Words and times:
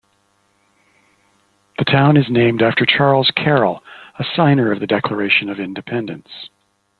The 1.77 1.85
town 1.85 2.17
is 2.17 2.25
named 2.27 2.63
after 2.63 2.87
Charles 2.87 3.29
Carroll, 3.35 3.83
a 4.17 4.25
signer 4.35 4.71
of 4.71 4.79
the 4.79 4.87
Declaration 4.87 5.47
of 5.47 5.59
Independence. 5.59 6.49